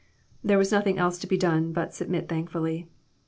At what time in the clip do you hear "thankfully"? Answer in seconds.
2.27-2.87